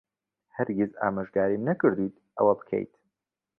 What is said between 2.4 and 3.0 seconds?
بکەیت.